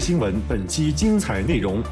[0.00, 1.82] 新闻本期精彩内容：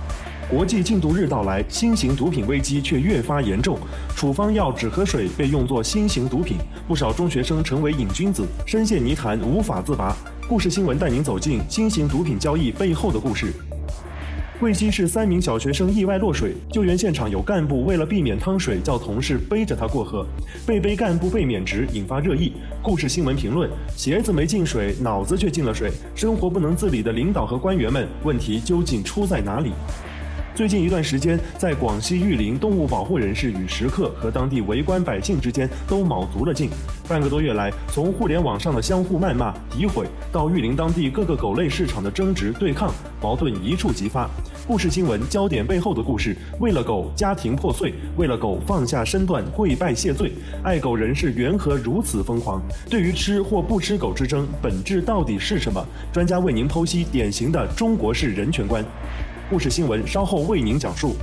[0.48, 3.79] 国际禁毒日到来，新型毒品危机却越发严重。
[4.17, 6.57] 处方药止咳水被用作新型毒品，
[6.89, 10.17] 不少中学生成为瘾君子，深陷泥潭无法自拔。
[10.48, 13.53] 故事新闻带您走进新型毒品交易背后的故事。
[14.61, 20.27] 贵溪市三名小学生意外落水，救援现场有干部为了避免汤水，叫同事背着他过河，
[20.67, 22.53] 被背干部被免职，引发热议。
[22.83, 29.70] 故事新闻评论：鞋子没进水，脑子却进了水，生活不能自理的领导和官员们，问题究竟出在哪里？
[30.59, 36.69] 最近一段时间，在广西玉林，动物保护人士与食客和当地围观百姓之间都卯足了劲。
[37.09, 42.92] 半个多月来，从互联网上的相互谩骂、诋毁，到玉林当地各个狗类市场的争执对抗，
[43.23, 44.28] 矛盾一触即发。
[44.67, 50.33] 故事新闻焦点背后的故事：为了狗，家庭破碎；为了狗，放下身段跪拜谢罪。
[50.65, 52.61] 爱狗人士缘何如此疯狂？
[52.91, 55.81] 对于吃或不吃狗之争，本质到底是什么？
[56.12, 58.84] 专家为您剖析典型的中国式人权观。
[59.50, 61.16] 故事新闻稍后为您讲述。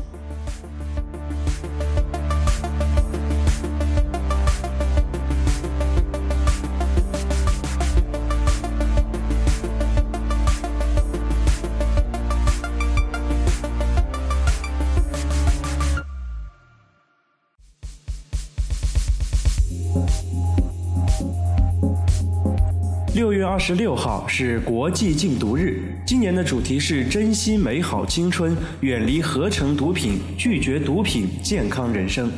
[23.46, 32.30] 二十六号是国际禁毒日，今年的主题是珍惜美好青春，远离合成毒品，拒绝毒品，健康人生。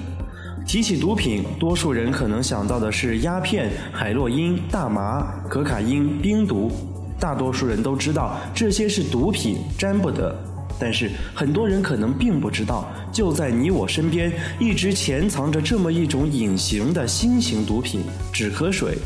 [0.66, 6.70] 提起毒品，多数人可能想到的是鸦片、海洛因、大麻、可卡因、冰毒。
[7.18, 10.36] 大多数人都知道这些是毒品，沾不得。
[10.80, 18.02] 但是很多人可能并不知道，就在你我身边，一直潜藏着这么一种隐形的新型毒品——
[18.32, 18.98] 止咳水。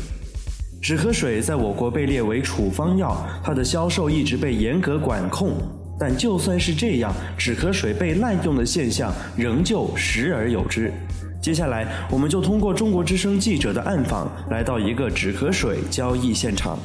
[0.82, 5.52] 止咳水在我国被列为处方药，它的销售一直被严格管控。
[5.96, 10.92] 但就算是这样，止咳水被滥用的现象仍旧时而有之。
[11.40, 16.76] 接下来，我们就通过中国之声记者的暗访，来到一个止咳水交易现场。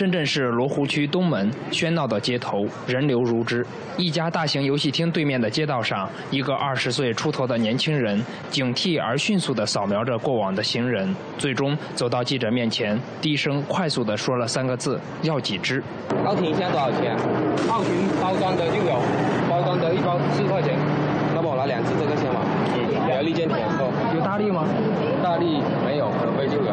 [0.00, 3.66] 深圳市罗湖区东门喧闹的街头，人流如织。
[3.98, 8.18] 一家大型游戏厅对面的街道上，一个二十岁出头的年轻人，
[8.48, 15.82] 警惕而迅速地扫描着过往的行人，最终走到记者面前，低声快速地说了三个字：“要几只？”
[16.24, 17.14] 奥婷现在多少钱？
[17.68, 19.02] 奥婷包装的就有，
[19.50, 20.78] 包装的一包四块钱。
[21.34, 22.40] 那么我拿两只这个先吧。
[22.72, 23.84] 嗯，有利剑甜喝。
[24.14, 24.64] 有大力吗？
[25.22, 26.72] 大力没有，可杯就有。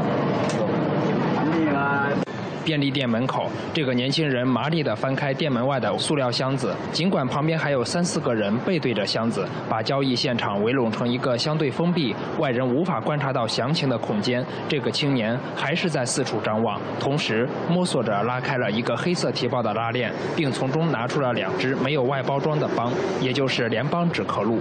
[2.68, 6.76] 便利店门口，这个年轻人麻利地翻开店门外的塑料箱子。
[6.92, 22.92] 尽管旁边还有三四个人背对着箱子，把交易现场围拢成一个相对封闭、外人无法观察到详情的空间，这个青年还是在四处张望，同时摸索着拉开了一个黑色提包的拉链，并从中拿出了两只没有外包装的邦，
[23.22, 24.60] 也就是联邦止咳露。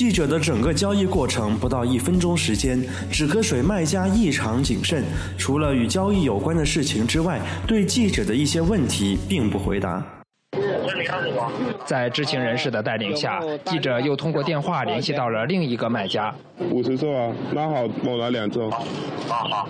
[0.00, 5.04] 记者的整个交易过程不到一分钟时间，止咳水卖家异常谨慎，
[5.36, 10.02] 除了与交易有关的事情之外，对记者的一些问题并不回答。
[11.84, 16.34] 在知情人士的带领下，记者又通过电话联系到了另一个卖家。
[16.70, 18.70] 五十寿啊，那好，我来两周。
[18.70, 18.86] 好
[19.28, 19.68] 好。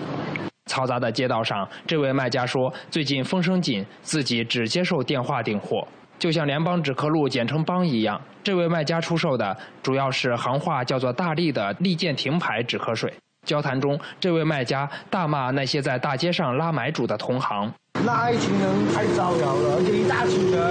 [0.67, 5.85] 嘈杂的街道上，这位卖家说，最近风声紧，自己只接受电话订货。
[6.21, 13.11] 就像联邦止咳露简称邦一样，这位卖家出售的主要是行话叫做大力的利剑停牌止咳水。
[13.47, 17.73] 交谈中，这位卖家大骂那些在大街上拉买主的同行。
[18.05, 20.61] 那一群人太招摇了，而且一大群人，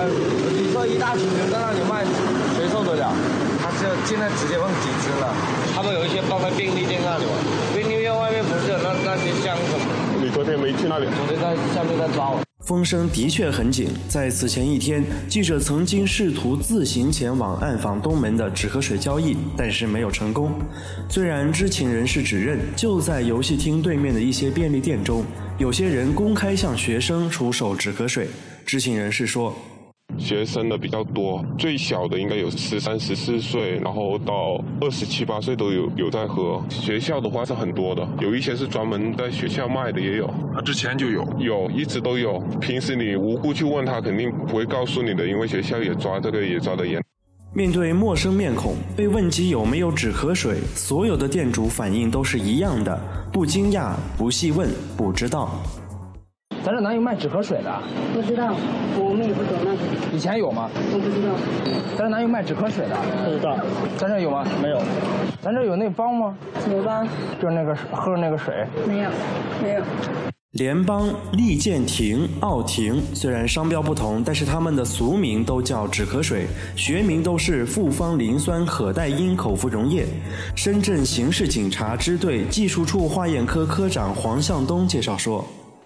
[0.55, 2.07] 你说一大群人在那里卖，
[2.55, 3.11] 谁受得了？
[3.59, 5.35] 他这现在直接问几支了？
[5.75, 7.35] 他们有一些放在便利店那里嘛，
[7.75, 9.91] 便利店外面不是有那那些箱子吗？
[10.23, 11.11] 你昨天没去那里？
[11.19, 12.39] 昨天在下面在抓我。
[12.61, 13.89] 风声的确很紧。
[14.09, 20.53] 在此前一天，记者曾经试图自行前往暗访东门的止咳水交易，但是没有成功。
[21.09, 25.25] 虽然知情人士指认，就在游戏厅对面的一些便利店中，
[25.59, 28.29] 有些人公开向学生出售止咳水。
[28.65, 29.57] 知情人士说。
[30.19, 36.63] 学生的比较多，最小的应该有十三、十四岁，然后到二十七八岁都有有在喝。
[36.69, 40.33] 学校的话是很多的，有一些是专门在学校卖的也有。
[40.55, 42.39] 他之前就有，有一直都有。
[42.61, 47.03] 平时你无故去问他，肯定不会告诉你的，因为学校也抓这个也抓得严。
[47.53, 52.97] 面对陌生面孔，被问及有没有止咳水，所有的店主反应都是一样的：
[53.33, 55.61] 不惊讶，不细问，不知道。
[56.63, 57.73] 咱这哪有卖止咳水的？
[58.13, 58.55] 不知道，
[58.99, 60.17] 我们也不懂那个。
[60.17, 60.69] 以前有吗？
[60.93, 61.33] 我不知道。
[61.97, 62.97] 咱这哪有卖止咳水的？
[63.25, 63.57] 不知道。
[63.97, 64.45] 咱这有吗？
[64.63, 64.79] 没有。
[65.41, 66.37] 咱这有那帮吗？
[66.63, 67.09] 什么帮？
[67.41, 68.67] 就是那个喝那个水。
[68.87, 69.11] 没有，
[69.63, 69.83] 没有。
[70.53, 76.47] 联邦、利剑亭、奥亭虽然商标不同，但是他们的俗名都叫止咳水，
[76.77, 80.05] 学名都是复方磷酸可待因口服溶液。
[80.55, 85.43] 深圳刑事警察支队技术处化验科科长黄向东介绍说。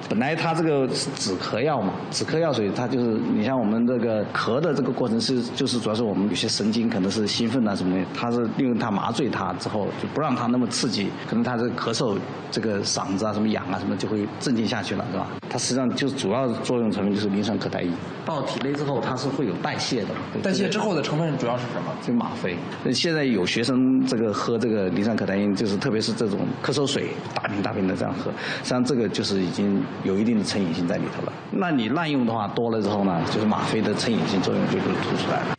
[0.08, 12.16] 本来它这个是止咳药嘛，止咳药水它就是你像我们这个咳的这个过程是就是主要是我们有些神经可能是兴奋啊什么的，它是利用它麻醉它之后就不让它那么刺激，可能它这个咳嗽
[12.50, 15.26] 这个嗓子啊什么痒啊什么就会镇静下去了，是吧？
[15.48, 17.90] 它实际上就主要作用成分就是磷酸可待因，
[18.26, 20.08] 到体内之后它是会有代谢的。
[20.42, 21.92] 代谢之后的成分主要是什么？
[22.06, 22.56] 就吗啡。
[22.92, 29.82] 现在有学生这个喝这个磷酸可待因，就是特别是这种咳嗽水，大瓶大瓶的这样喝，实际上这个就是已经。
[30.02, 31.32] 有一定的成瘾性在里头了。
[31.50, 35.56] 那你滥用的话多了之后呢，就是吗啡的成瘾性作用就会突出来了。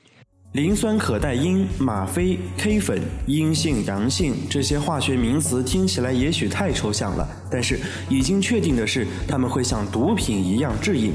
[0.53, 7.77] 磷酸可待因、吗啡、K 粉、阴性、阳性这些化学名词听起来也许太抽象了，但是
[8.09, 11.11] 已经确定的是，他们会像毒品一样致瘾。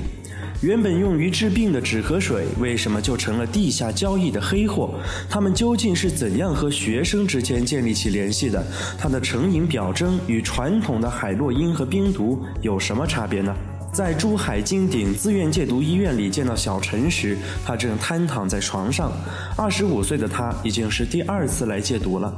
[0.63, 4.91] 原本用于治病的纸和水，为什么就成了地下交易的黑货？
[5.27, 8.63] 他们究竟是怎样和学生之间建立起联系的？
[8.99, 13.57] 它的成瘾表征与传统的海洛因和冰毒有什么差别呢？
[13.91, 19.11] 在珠海金鼎自愿戒毒医院里见到小陈时，他正瘫躺在床上。
[19.57, 22.33] 二十五岁的他已经是第二次来戒毒了，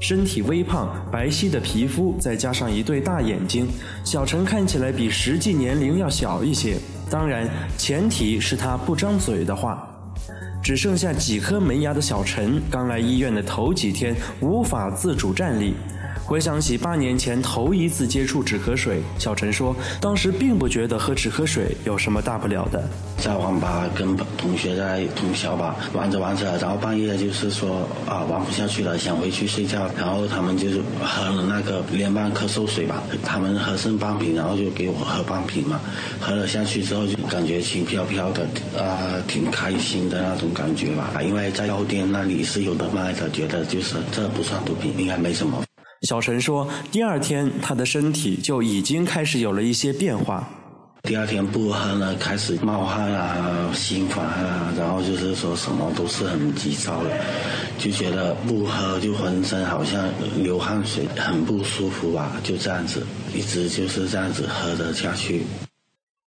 [0.00, 3.68] 身体微胖，白皙的皮肤，再加上一对大眼睛，
[4.04, 6.76] 小陈看起来比实际年龄要小一些。
[7.10, 9.86] 当然，前提是他不张嘴的话。
[10.62, 15.74] 只剩下几颗门牙的小陈，刚来医院的头几天无法自主站立。
[16.28, 22.86] 回想起八年前头一次接触止咳水，小陈说，当时并不觉得喝止咳水有什么大不了的。
[23.16, 35.80] 在网吧跟同学在通宵吧，玩着玩着，然后半夜就是说啊玩不下去了，想回去睡觉，然后他们就是喝了那个联邦咳嗽水吧，他们喝剩半瓶，然后就给我喝半瓶嘛，
[36.20, 38.46] 喝了下去之后就感觉轻飘飘的，
[38.78, 45.64] 啊挺开心的那种感觉吧，因为在药店那里是有的卖的，觉得就是这不算毒品，应该没什么。
[46.02, 50.48] 小陈说：“第二天，他的身体就已经开始有了一些变化。
[51.02, 57.10] 第二天不喝了，开始冒汗啊、心烦啊，然后就是说什么都是很急躁的，
[57.78, 60.08] 就觉得不喝就浑身好像
[60.40, 62.32] 流汗水，很不舒服吧？
[62.44, 63.04] 就这样子，
[63.34, 65.42] 一直就是这样子喝着下去。”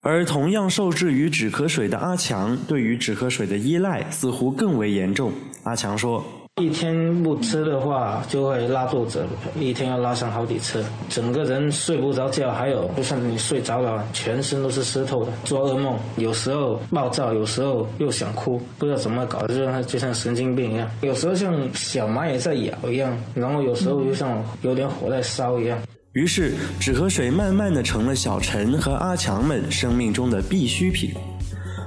[0.03, 5.31] 而同样受制于止咳水的阿强，对于止咳水的依赖似乎更为严重。
[5.63, 6.25] 阿强说。
[6.61, 9.25] 一天不吃的话，就会拉肚子，
[9.59, 12.51] 一天要拉上好几次，整个人睡不着觉。
[12.51, 20.87] 还有，就算你睡着了，全身都是湿透的，做噩梦，有时候暴躁，有时候又想哭，不知道怎么搞，就像就像神经病一样。
[21.01, 25.77] 有时候像小蚂蚁在咬一样，然后有时候又像有点火在烧一样。
[26.13, 31.11] 于是，止咳水慢慢的成了小陈和阿强们生命中的必需品。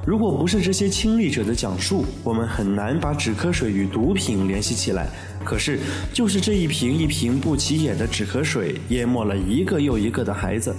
[0.07, 5.07] 如果不是这些亲历者的讲述，我们很难把止咳水与毒品联系起来。
[5.43, 5.79] 可是，
[6.13, 10.75] 就是这一瓶一瓶不起眼的止咳水，淹没了一个又一个的孩子。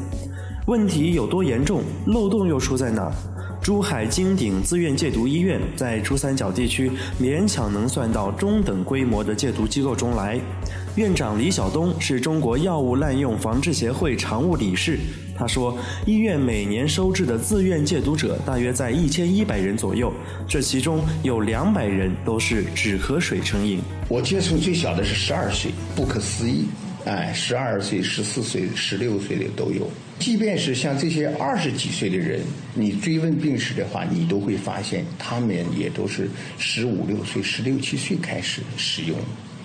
[0.67, 1.81] 问题有多严重？
[2.07, 3.11] 漏洞又出在哪？
[3.61, 10.39] 珠海金鼎自愿戒毒医院在珠三角地区勉强能算到中等规模的戒毒机构中来。
[10.95, 14.97] 院长李晓东是中国药物滥用防治协会常务理事。
[15.37, 20.13] 他说，医院每年收治的自愿戒毒者大约在一千一百人左右，
[20.47, 23.81] 这其中有两百人都是止咳水成瘾。
[24.07, 26.65] 我接触最小的是十二岁，不可思议，
[27.03, 29.89] 哎，十二岁、十四岁、十六岁的都有。
[30.19, 32.39] 即便是像这些二十几岁的人，
[32.73, 39.17] 你追问病史的话，你都会发现他们也都是十五六岁、十六七岁开始使用。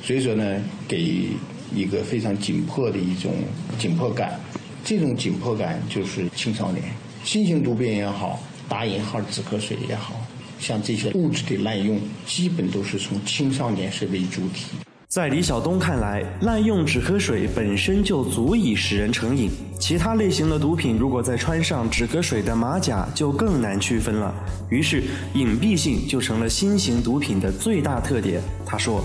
[0.03, 1.29] 所以说呢，给
[1.75, 3.33] 一个非常紧迫的一种
[3.79, 4.41] 紧迫感。
[4.83, 6.83] 这种紧迫感就是青少年，
[7.23, 10.15] 新型毒品也好，打引号止咳水也好，
[10.59, 14.67] 像这些物质的滥用，基本都是从青少年是为主体。
[15.07, 19.51] 在李晓东看来，滥用止咳水本身就足以使人成瘾。
[19.79, 24.35] 其他类型的毒品如果再穿上止咳水的马甲，就更难区分了。
[24.71, 25.03] 于是，
[25.35, 28.41] 隐蔽性就成了新型毒品的最大特点。
[28.65, 29.05] 他说。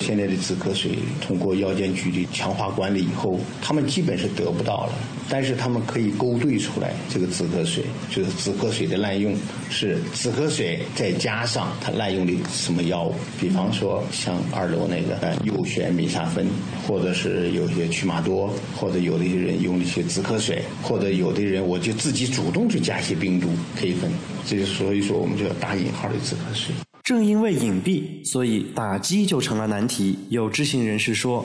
[0.00, 4.92] 现在的止咳水通过药监局的强化管理以后，他们基本是得不到了。
[5.28, 9.32] 但是他们可以勾兑出来，这个止咳水就是止咳水的滥用
[9.70, 16.48] 是止咳水再加上它滥用的什么药物，比方说像二楼那个呃右旋米沙芬，
[16.88, 24.10] 或者是有些曲马多，或者有的一些人用一些止咳水，或者有的人我就自己主动去加一些冰毒可以分。
[24.44, 26.74] 这就所以说我们就要打引号的止咳水。
[27.02, 30.18] 正因为隐蔽，所以打击就成了难题。
[30.28, 31.44] 有知情人士说。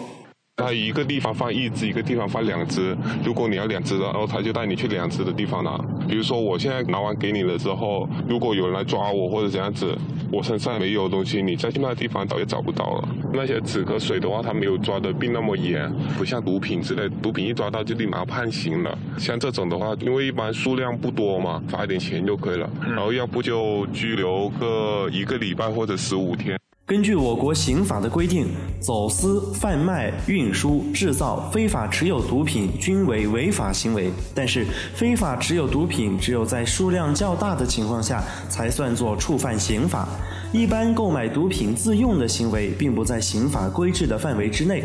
[0.58, 2.96] 他一个地方放一只，一个地方放两只。
[3.26, 5.78] 如果你要两只的，然后他就带你去两只的地方拿。
[6.08, 9.94] 比如说，我现在拿完给你了之后，如果有人来抓我或者怎样子，
[10.32, 13.10] 我身上没有东西，你再去那个地方找也找不到了。
[13.34, 18.98] 那些纸和水的话，他没有抓的并那么严，不像毒品之类，毒品一抓到就立马判刑了。
[19.18, 22.70] 像这种的话，因为一般数量不多嘛，罚一点钱就可以了。
[22.88, 26.58] 然后要不就拘留个一个礼拜或者十五天。
[26.88, 28.48] 根据我国刑法的规定，
[28.80, 34.12] 走私、贩卖、运输、制造、非法持有毒品均为违法行为。
[34.36, 40.08] 但是，非法持有毒品只有在数量较大的情况下才算作触犯刑法。
[40.54, 44.84] 一般购买毒品自用的行为，并不在刑法规制的范围之内。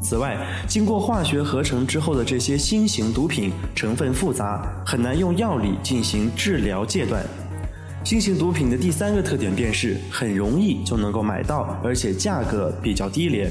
[0.00, 7.22] 此外，经过化学合成之后的这些新型毒品成分复杂，很难用药理进行治疗戒断。
[8.04, 13.50] 新型毒品的第三个特点便是很容易就能够买到，而且价格比较低廉。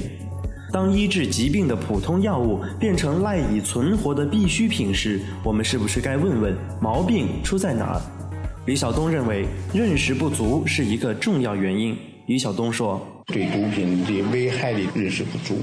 [0.72, 8.00] 当医治疾病的普通药物变成赖以存活的必需品时，我们是不是该问问毛病出在哪儿？
[8.66, 11.96] 李晓东认为认识不足是一个重要原因。
[12.26, 15.58] 李晓东说：“对毒品的危害的认识不足。”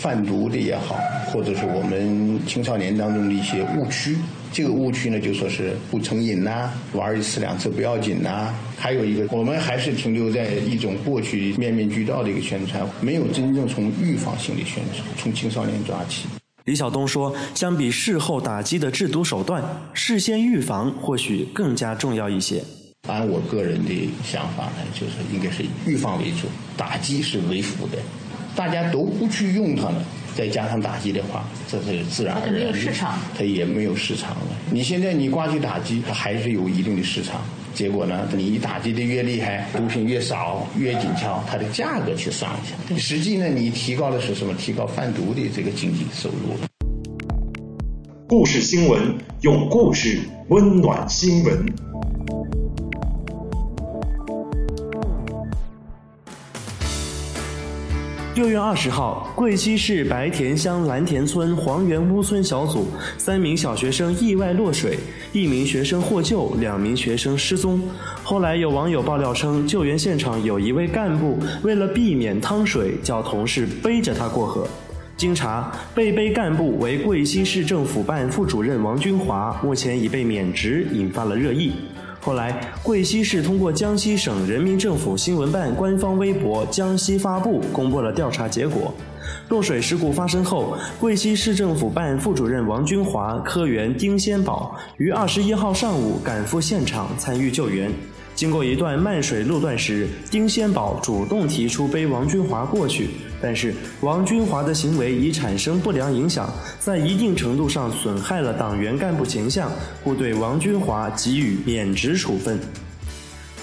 [0.00, 4.16] 贩毒的也好，或者是我们青少年当中的一些误区，
[4.52, 8.54] 这个误区呢，就说是不成瘾呐，玩一次两次不要紧呐。
[8.78, 16.26] 还有一个，我们还是停留在一种过去面面俱到的一个宣传，没有真正从预防性的宣传，从青少年抓起。
[16.64, 19.62] 李晓东说，相比事后打击的制毒手段，
[19.94, 22.62] 事先预防或许更加重要一些。
[23.08, 27.98] 按我个人的想法呢，就是应该是预防为主，打击是为辅的。
[28.56, 30.02] 大家都不去用它了，
[30.34, 32.52] 再加上打击的话，这是自然而然。
[32.52, 34.46] 它没有市场，它也没有市场了。
[34.70, 37.42] 你现在你光去打击，它还是有一定的市场。
[37.74, 42.98] 结果呢，你打击的越厉害，毒品越少，越紧俏，它的价格去上去。
[42.98, 44.54] 实际呢，你提高的是什么？
[44.54, 46.56] 提高贩毒的这个经济收入。
[48.26, 51.66] 故事新闻，用故事温暖新闻。
[58.36, 64.98] 六月二十号，贵溪市白田乡蓝田村黄园屋村小组三名小学生意外落水，
[65.32, 67.80] 一名学生获救，两名学生失踪。
[68.22, 74.68] 后来有网友爆料称，救援现场有一位干部为了避免趟水，叫同事背着他过河。
[75.16, 81.72] 经查，被背干部为贵溪市政府办副主任王军华，目前已被免职，引发了热议。
[82.26, 88.92] 后来，贵溪市通过江西省人民政府新闻办官方微博“江西发布”公布了调查结果。
[89.48, 97.92] 落水事故发生后，贵溪市政府办副主任王军华、科员丁先宝于二十一号上午赶赴现场参与救援。
[98.34, 106.50] 经过一段漫水路段时，丁先宝主动提出背王军华过去，但是王军华的行为已产生不良影响，
[106.80, 109.70] 在一定程度上损害了党员干部形象，
[110.02, 112.58] 故对王军华给予免职处分。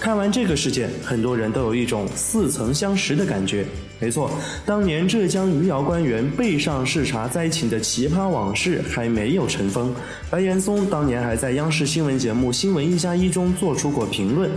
[0.00, 3.64] 看完这个事件，很多人都有一种似曾相识的感觉。
[3.98, 4.30] 没错，
[4.66, 9.94] 当年浙江余姚官员背上视察灾情的奇葩往事还没有尘封。
[10.30, 14.50] 白岩松当年还在央视新闻节目《新闻一加一》中做出过评论。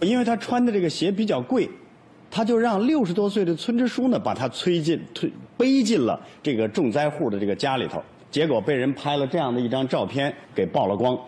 [0.00, 1.70] 因为他穿的这个鞋比较贵，
[2.30, 11.18] 他就让六十多岁的村支书呢把他催进、推背进了这个重灾户的这个家里头，结果被人拍了这样的一张照片给曝了光。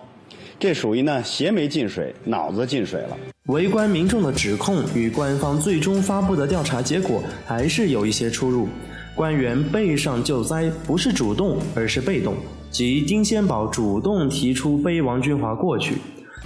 [0.59, 3.18] 这属于呢鞋没进水，脑子进水了。
[3.47, 8.68] 围观民众的指控与官方最终发布的调查结果还是有一些出入。
[9.14, 12.35] 官员背上救灾不是主动，而是被动，
[12.71, 15.97] 即丁先宝主动提出背王军华过去。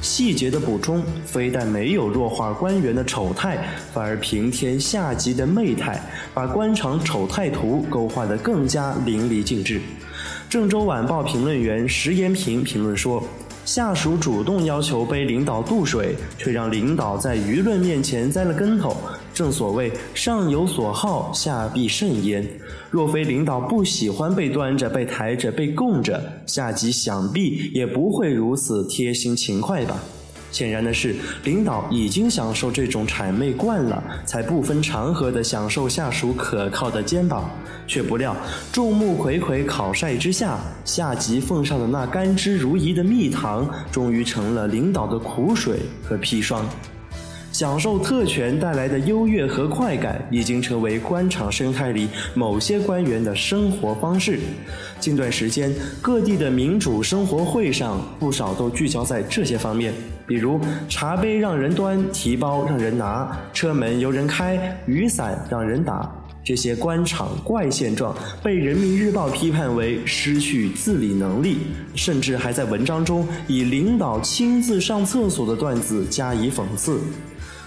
[0.03, 3.59] 细节的补充非但没有弱化官员的丑态，
[3.93, 6.00] 反而平添下级的媚态，
[6.33, 9.81] 把官场丑态图勾画得更加淋漓尽致。
[10.49, 13.23] 郑州晚报评论员石延平评论说。
[13.66, 18.96] 下属主动要求背领导渡水，却让领导在舆论面前栽了跟头。
[19.35, 22.49] 正所谓上有所好，下必甚焉。
[22.90, 30.00] 若非领导不喜欢被端着、被抬着、被供着，下级想必也不会如此贴心勤快吧。
[30.56, 37.50] 显然的是，领导已经享受这种谄媚惯了，才不分场合的享受下属可靠的肩膀。
[37.86, 38.34] 却不料
[38.72, 46.66] 众目睽睽烤晒之下，下级奉上的那甘之如饴的蜜糖，终于成了领导的苦水和砒霜。
[47.58, 54.38] 享受特权带来的优越和快感，已经成为官场生态里某些官员的生活方式。
[55.00, 59.94] 近段时间，各地的民主生活会上，不少都聚焦在这些方面，
[60.26, 66.14] 比如茶杯让人端，提包让人拿，车门由人开，雨伞让人打。
[66.44, 71.60] 这些官场怪现状被人民日报批判为失去自理能力，
[71.94, 77.00] 甚至还在文章中以领导亲自上厕所的段子加以讽刺。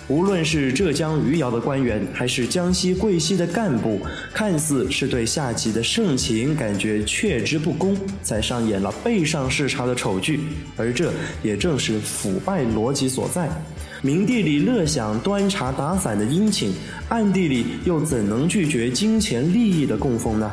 [0.09, 4.01] 无论是浙江余姚的官员，还是江西贵溪的干部，
[4.33, 10.39] 看似是对下级的盛情感觉却之不恭，才上演了背上视察的丑剧，
[10.75, 11.13] 而这
[11.43, 13.47] 也正是腐败逻辑所在。
[14.01, 16.73] 明地里乐享端茶打伞的殷勤，
[17.09, 20.51] 暗地里又怎能拒绝金钱利益的供奉呢？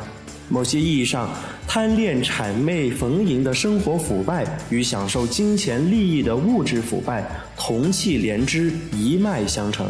[0.49, 1.33] 某些意义上，
[1.67, 9.87] 贪恋谄媚逢迎的生活腐败与享受金钱利益的物质腐败同气连枝，一脉相承。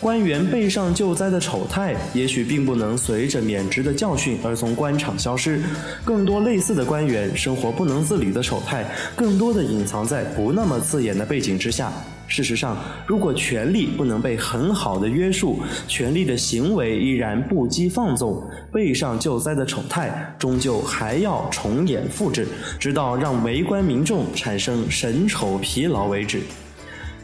[0.00, 5.62] 官员背上救灾的丑态，也许并不能随着免职的教训而从官场消失。
[6.04, 8.84] 更多类似的官员生活不能自理的丑态，
[9.14, 11.92] 更多的隐藏在不那么刺眼的背景之下。
[12.26, 22.48] 事实上，如果权力不能被很好的约束，权力的行为依然不羁放纵，背上救灾的丑态终究还要重演复制，
[22.80, 26.40] 直到让围观民众产生审丑疲劳为止。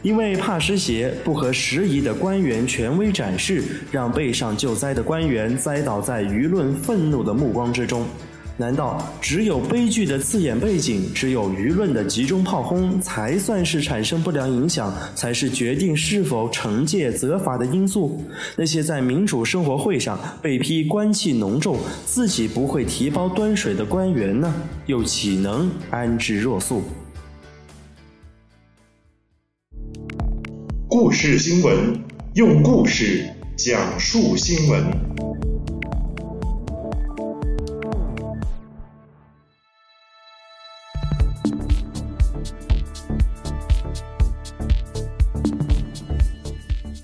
[0.01, 8.05] 因为怕失邪，不合时宜的官员权威展示，让背上救灾的官员栽倒在舆论愤怒的目光之中。
[8.55, 18.21] 难道只有悲剧的刺眼背景，只有舆论的集中炮轰，才算是产生不良影响，才是决定是否惩戒责罚的因素？
[18.57, 24.53] 那些在民主生活会上被批官气浓重，自己不会提包端水的官员呢？
[24.87, 26.83] 又岂能安之若素？
[30.91, 33.23] 故事新闻，用故事
[33.55, 34.83] 讲述新闻。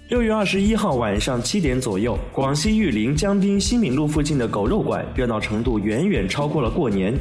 [0.10, 7.13] 六月二十一号晚上七点左右，广西玉林江滨新民路附近的狗肉馆热闹程度远远超过了过年。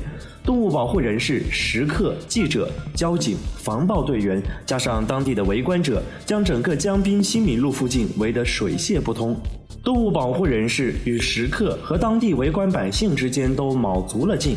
[0.45, 9.35] 动物保护人士、食客、记者、交警、防暴队员，加上当地的围观者，将整个江滨新民路附近围得水泄不通。
[9.83, 14.55] 动物保护人士与食客和当地围观百姓之间都卯足了劲。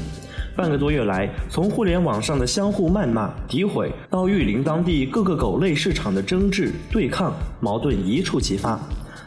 [0.58, 8.78] 半个多月来，从互联网上的相互谩骂、诋毁，到玉林当地各个狗类市场的争执、对抗，矛盾一触即发。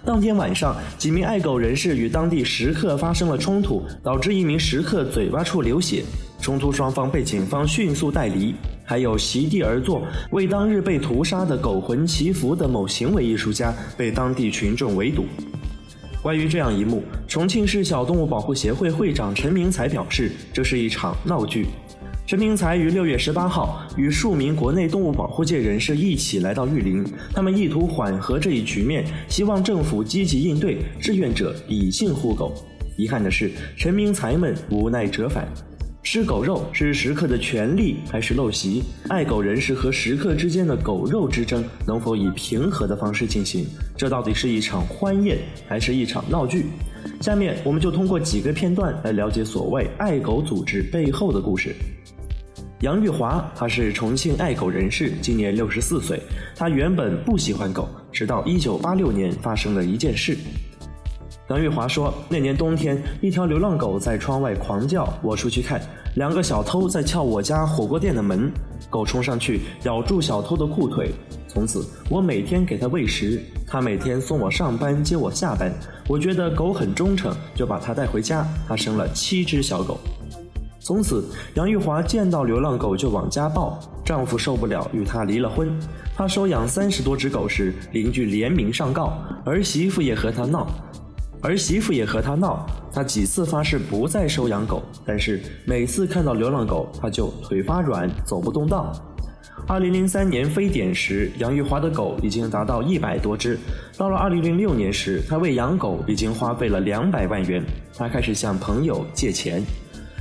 [0.05, 6.05] 当天晚上，几名爱狗人士与当地食客发生了冲突，导致一名食客嘴巴处流血。
[6.41, 8.55] 冲突双方被警方迅速带离。
[8.85, 15.25] 还有席地而坐，为当日被屠杀的狗魂祈福的某行为艺术家，被当地群众围堵。
[16.21, 21.67] 关于这样一幕，重庆市小动物保护协会会长陈明才表示，这是一场闹剧。
[22.27, 32.53] 陈明才于六月十八号与数名国内动物保护界人士一起来到玉林，他们意图缓和这一局面，希望政府积极应对，志愿者理性护狗。
[32.97, 35.47] 遗憾的是，陈明才们无奈折返。
[36.03, 38.83] 吃狗肉是食客的权利还是陋习？
[39.09, 43.67] 爱狗人士和食客之间的狗肉之争能否以平和的方式进行？
[43.97, 46.67] 这到底是一场欢宴还是一场闹剧？
[47.21, 51.77] 下面我们就通过几个片段来了解所谓爱狗组织背后的故事。
[52.81, 56.19] 杨玉华，他是重庆爱狗人士，今年六十四岁。
[56.57, 60.35] 他原本不喜欢狗，直到一九八六年发生了一件事。
[61.51, 65.81] 杨玉华说：“那年冬天，一条流浪狗在窗外狂叫，我出去看，
[66.15, 68.53] 两个小偷在撬我家火锅店的门，
[68.89, 71.11] 狗冲上去咬住小偷的裤腿。
[71.49, 75.73] 从此，我每天给它喂食，它每天送我上班接我下班。
[76.07, 78.47] 我觉得狗很忠诚，就把它带回家。
[78.69, 79.99] 它生了七只小狗。
[80.79, 83.77] 从此，杨玉华见到流浪狗就往家抱。
[84.05, 85.69] 丈夫受不了，与她离了婚。
[86.17, 90.69] 她收养三十多只狗时，邻居联名上告，儿媳妇也和她闹。”
[91.43, 98.93] 儿媳妇也和他闹，他几次发誓不再收养狗，但是每次看到流浪狗，他就腿发软，走不动道。
[99.67, 103.59] 二零零三年非典时，杨玉华的狗已经达到一百多只。
[103.97, 107.65] 到了二零零六年时，他为养狗已经花费了两百万元。
[107.97, 109.63] 他开始向朋友借钱。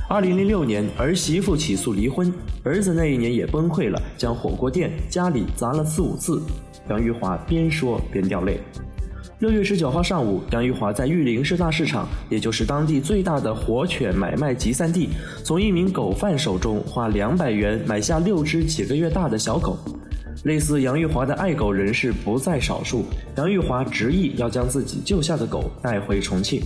[0.08, 2.32] 二零零六年，儿媳妇起诉离婚，
[2.64, 6.40] 儿子那一年也崩溃了，将火锅店家里砸了四五次。
[6.88, 8.60] 杨玉华边说边掉泪。
[9.40, 15.08] 六月十九号上午，杨玉华在玉林市大市场，也就是当地最大的活犬买卖集散地，
[15.42, 19.78] 从一名狗贩手中花两百元买下六只几个月大的小狗。
[20.44, 23.06] 类似杨玉华的爱狗人士不在少数，
[23.38, 26.62] 杨玉华执意要将自己救下的狗带回重庆。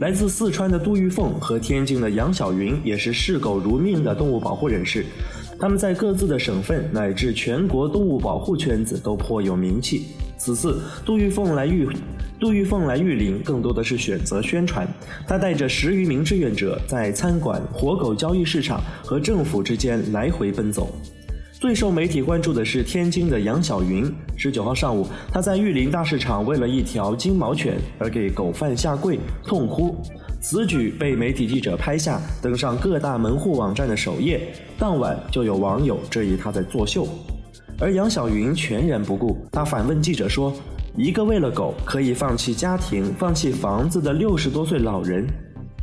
[0.00, 5.02] 来自四川的杜玉凤和天津的杨小云也是视狗如命的动物保护人士，
[5.58, 10.08] 他们在各自的省份乃至全国动物保护圈子都颇有名气。
[10.38, 11.88] 此次杜玉凤来玉，
[12.38, 14.86] 杜玉凤来玉林，更多的是选择宣传。
[15.26, 20.94] 她带着十余名志愿者，在餐馆、活狗交易市场和政府之间来回奔走。
[21.60, 24.08] 最受媒体关注的是天津的杨晓云。
[24.36, 29.96] 十九号上午，她在玉林大市场为了一条金毛犬而给狗贩下跪，痛哭。
[30.40, 34.54] 此举被媒体记者拍下，登上各大门户网站的首页。
[34.78, 37.08] 当晚就有网友质疑她在作秀。
[37.80, 40.52] 而杨晓云全然不顾，他反问记者说
[40.98, 45.24] ：“一个为了狗可以放弃家庭、放弃房子的六十多岁老人，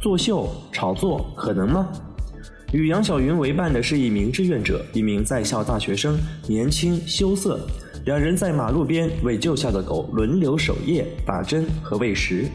[0.01, 1.87] 作秀炒作可能吗？”
[2.73, 7.65] 与杨晓云为伴的是一名志愿者，一名在校大学生，年轻羞涩。
[8.03, 12.45] 两人在马路边为救下的狗轮流守夜、打针和喂食。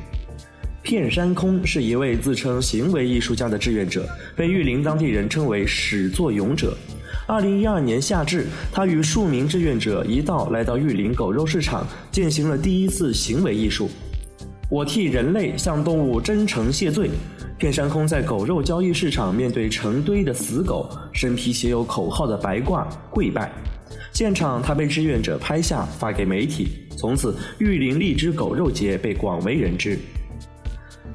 [0.83, 6.77] 片山空是一位自称行为艺术家的志愿者，被玉林当地人称为“始作俑者”。
[7.31, 13.89] 二零一二年夏至，他与数名志愿者一道来到玉林狗肉市场，进行了第一次行为艺术。
[14.69, 17.09] 我替人类向动物真诚谢罪。
[17.57, 23.53] 片山空在狗肉交易市场面对成堆的死狗，身披写有口号的白褂跪拜。
[24.13, 26.67] 现场他被志愿者拍下发给媒体，
[26.99, 29.97] 从此玉林荔枝狗肉节被广为人知。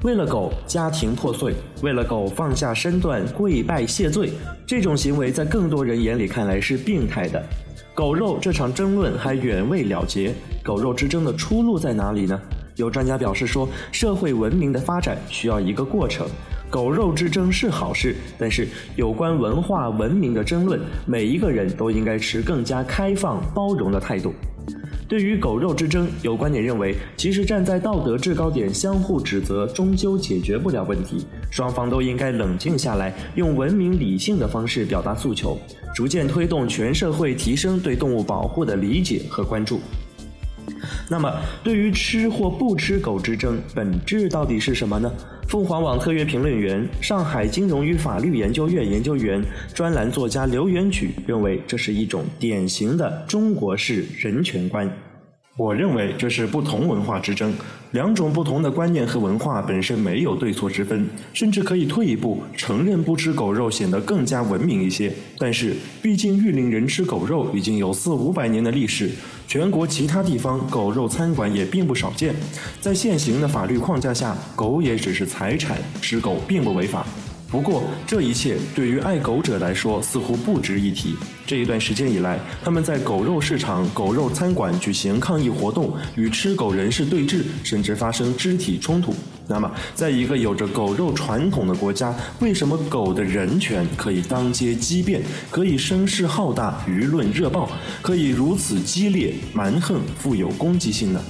[0.06, 4.30] 为了狗，家庭破碎；为了狗，放下身段跪拜谢罪。
[4.64, 7.44] 这种行为在更多人眼里看来是病态的。
[7.92, 12.40] 狗肉这场争论还远未了结，狗肉之争的出路在哪里呢？
[12.76, 16.24] 有专家表示说，社会文明的发展需要一个过程。
[16.70, 24.32] 狗肉之争是好事，但是有关文化文明的争论，每一个人都应该持更加开放包容的态度。
[25.08, 31.24] 对于狗肉之争，有观点认为，其实站在道德制高点相互指责，终究解决不了问题。
[31.48, 35.56] 双方都应该冷静下来，用文明理性的方式表达诉求，
[35.94, 39.80] 逐渐推动全社会提升对动物保护的理解和关注。
[41.08, 45.12] 那么，对于吃或不吃狗之争，本质到底是什么呢？
[45.48, 49.40] 凤凰网特约评论员、上海金融与法律研究院研究员、
[49.72, 54.90] 专栏作家刘元举认为，这是一种典型的中国式人权观。
[55.56, 57.54] 我认为这是不同文化之争，
[57.92, 65.10] 两种不同的观念和文化本身没有对错之分，甚至可以退一步承认不吃狗肉显得更加文明一些。
[65.38, 69.10] 但是，毕竟玉林人吃狗肉已经有四五百年的历史，
[69.48, 72.34] 全国其他地方狗肉餐馆也并不少见，
[72.80, 77.06] 在现行的法律框架下，狗也只是财产，吃狗并不违法。
[77.48, 81.14] 不过，这一切对于爱狗者来说似乎不值一提。
[81.46, 89.14] 这一段时间以来，他们在狗肉市场、狗肉餐馆举行抗议活动，与吃狗人士对峙，甚至发生肢体冲突。
[89.46, 97.70] 那么，在一个有着狗肉传统的国家，为什么狗的人权可以当街激辩，可以声势浩大、舆论热爆，
[98.02, 101.22] 可以如此激烈、蛮横、富有攻击性呢？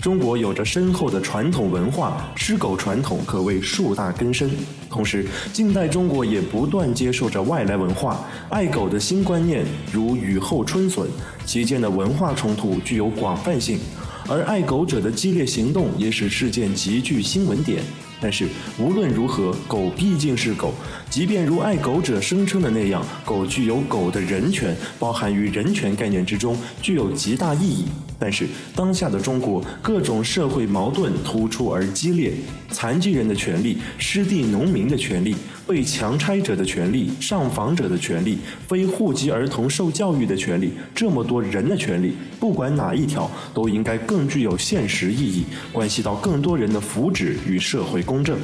[0.00, 4.50] 中国有着深厚的传统文化，吃狗传统可谓树大根深。
[4.88, 11.06] 同时，近代中国也不断接受着外来文化，爱狗的新观念如雨后春笋，
[11.44, 13.78] 其间的文化冲突具有广泛性，
[14.26, 17.82] 而爱狗者的激烈行动也使事件极具新闻点。
[18.22, 20.72] 但是无论如何，狗毕竟是狗，
[21.10, 27.84] 即便如爱狗者声称的那样，狗具有狗的人权，包含于人权概念之中，具有极大意义。
[28.20, 32.34] 但是当下的中国，各种社会矛盾突出而激烈，
[32.70, 35.34] 残疾人的权利、失地农民的权利、
[35.66, 48.38] 被强拆者的权利、上访者的权利、非户籍儿童受教育的权利，这么多人的权利，不管哪一条，都应该更具有现实意义，关系到更多人的福祉与社会公正。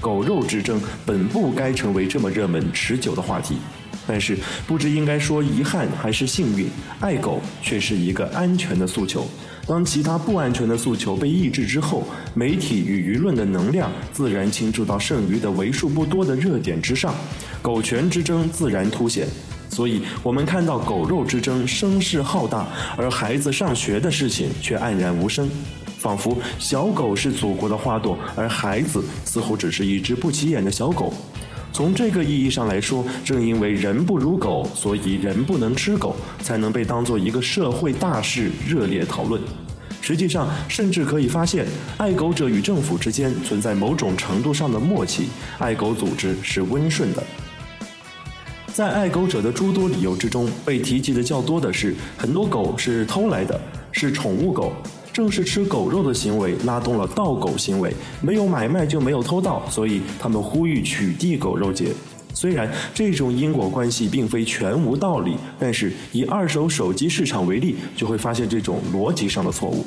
[0.00, 3.56] 狗肉之争本不该成为这么热门持久的话题。
[4.08, 6.66] 但是，不知应该说遗憾还是幸运，
[6.98, 9.26] 爱狗却是一个安全的诉求。
[9.66, 17.14] 当其他不安全的诉求被抑制之后，媒体与舆论的能量自然倾注到剩余的为数不多的热点之上，
[17.60, 19.28] 狗权之争自然凸显。
[19.68, 22.66] 所以我们看到狗肉之争声势浩大，
[22.96, 25.46] 而孩子上学的事情却黯然无声，
[25.98, 31.12] 仿佛小狗是祖国的花朵，而孩子似乎只是一只不起眼的小狗。
[31.72, 39.40] 从这个意义上来说，正因为人不如狗，所以人不能吃狗，才能被当做一个社会大事热烈讨论。
[40.00, 41.66] 实际上，甚至可以发现，
[41.98, 45.28] 爱狗者与政府之间存在某种程度上的默契，
[45.58, 47.22] 爱狗组织是温顺的。
[48.72, 53.60] 在爱狗者的诸多理由之中，被提及的较多的是，很多狗是偷来的，
[53.92, 54.72] 是宠物狗。
[55.18, 61.86] 正是吃狗肉的行为拉动了盗狗行为，没有买卖就没有偷盗，所以他们呼吁取缔狗肉节。
[62.32, 69.84] 虽然这种因果关系并非全无道理，但是以二手手机市场为例，就会发现这种逻辑上的错误。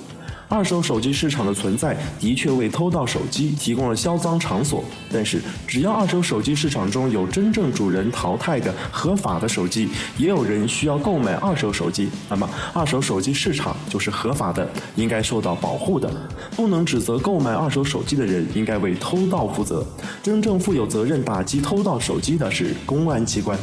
[0.51, 9.87] 二手手机市场的存在的确为偷盗手机提供了销赃场所，但是只要二手手机市场中有真正主人淘汰的合法的手机，
[10.17, 16.11] 也有人需要购买二手手机，那么二手手机市场就是合法的，应该受到保护的。
[16.53, 19.85] 不能指责购买二手手机的人应该为偷盗负责，
[20.21, 23.57] 真正负有责任打击偷盗手机的是公安机关。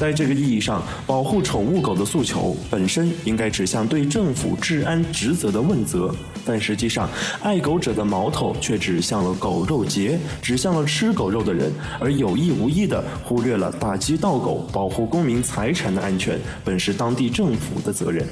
[0.00, 6.10] 在这个意义上，保护宠物狗的诉求本身应该指向对政府治安职责的问责，
[6.42, 7.06] 但实际上，
[7.42, 18.26] 爱狗者的矛头却指向了狗肉节，指向了吃狗肉的人，而有意无意地忽略了打击盗狗、保护公民财产的安全，本是当地政府的责任。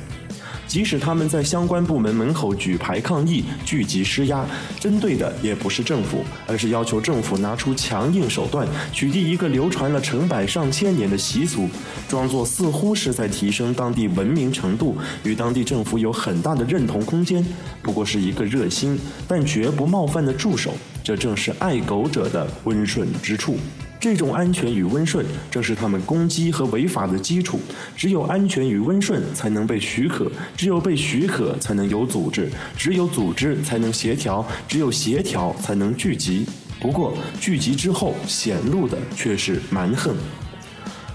[0.69, 4.45] 即使他们在相关部门门口举牌抗议、聚集施压，
[4.79, 11.69] 针对的也不是政府，而是要求政府拿出强硬手段，取缔一个流传了成百上千年的习俗，
[12.07, 17.45] 装作似乎是在提升当地文明程度，与当地政府有很大的认同空间，
[17.83, 20.75] 不过是一个热心但绝不冒犯的助手。
[21.03, 23.57] 这正是爱狗者的温顺之处。
[24.01, 27.59] 这种安全与温顺，正是他们攻击和违法的基础。
[27.97, 32.45] 只有安全与温顺，才能被许可；只有被许可，才能有组织；
[32.77, 36.47] 只有组织，才能协调；只有协调，才能聚集。
[36.79, 40.15] 不过，聚集之后显露的却是蛮横。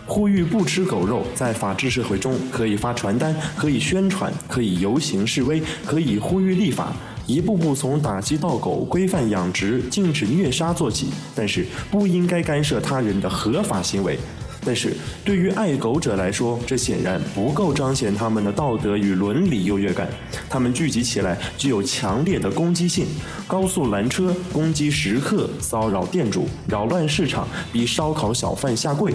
[0.06, 6.92] 呼吁不吃狗肉，在法治社会中可以发传单，可以宣传，可以游行示威，可以呼吁立法。
[7.26, 14.18] 一步步从打击盗狗、规范养殖、禁止虐杀做起，但是不应该干涉他人的合法行为。
[14.66, 20.08] 但是对于爱狗者来说，这显然不够彰显他们的道德与伦理优越感。
[20.50, 23.06] 他们聚集起来具有强烈的攻击性，
[23.48, 29.14] 高速拦车、攻击食客、骚扰店主、扰乱市场，逼烧烤小贩下跪。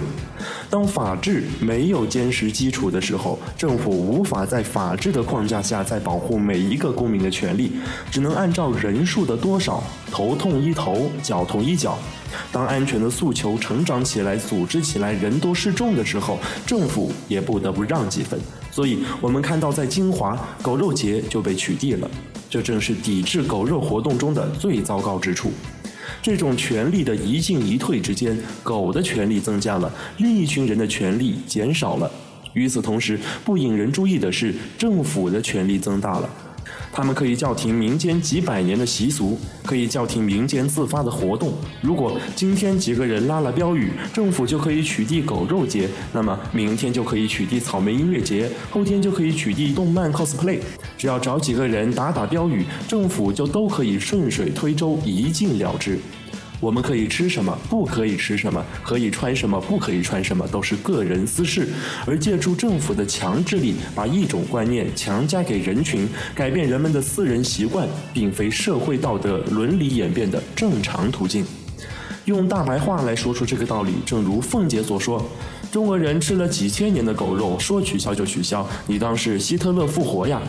[0.71, 7.73] 当法治没有坚实基础的时候，政府无法在法治的框架下再保护每一个公民的权利，
[8.11, 11.99] 只能按照人数的多少，头痛医头，脚痛医脚。
[12.51, 18.39] 当安全的诉求成长起来、组织起来、人多势众的时候，政府也不得不让几分。
[18.71, 22.09] 所以，我们看到在金华，狗肉节就被取缔了。
[22.49, 25.51] 这正是抵制狗肉活动中的最糟糕之处。
[26.23, 32.11] 这种权力的一进一退之间，狗的权力增加了，另一群人的权力减少了。
[32.55, 36.29] 与此同时，不引人注意的是，政府的权力增大了。
[36.93, 41.53] 他们可以叫停民间几百年的习俗，可以叫停民间自发的活动。
[41.81, 50.59] 如果今天几个人拉了标语，政府就可以取缔狗肉节，那么明天就可以取缔草莓音乐节，后天就可以取缔动漫 cosplay。
[50.97, 55.99] 只要找几个人打打标语，政府就都可以顺水推舟，一禁了之。
[56.61, 61.69] 我们可以吃什么，不可以吃什么，可以穿什么，不可以穿什么，都是个人私事。
[62.05, 71.45] 而借助政府的强制力，把一种观念强加给人群，改变人们的私人习惯，并非社会道德伦理演变的正常途径。
[72.25, 75.25] 用大白话来说出这个道理，正如凤姐所说
[75.73, 80.43] ：“中国人吃了几千年的狗肉，说取消就取消，你当是希特勒复活呀？”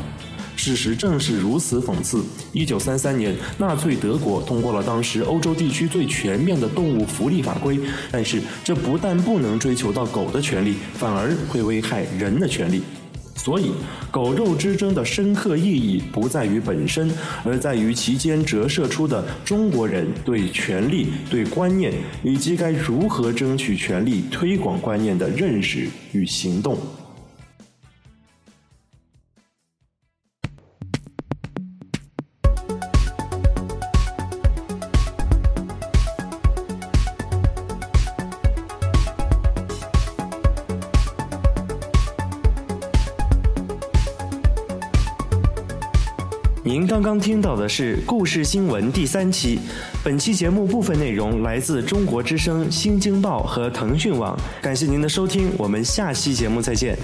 [0.59, 2.21] 事实正是如此讽刺。
[2.51, 7.79] 一九三三年，纳粹德国通过了当时欧洲地区最全面的动物福利法规，
[8.11, 12.81] 但是这不但不能追求到狗的权利，反而会危害人的权利。
[13.37, 13.71] 所以，
[14.11, 17.09] 狗肉之争的深刻意义不在于本身，
[17.45, 26.77] 而在于其间折射出的中国人对权力、对观念以及该如何争取权利、推广观念的认识与行动。
[47.09, 49.59] 刚听到的是《故事新闻》第三期。
[50.03, 54.39] 本期节目部分内容来自中国之声、新京报和腾讯网。
[54.61, 56.95] 感谢您的收听，我们下期节目再见。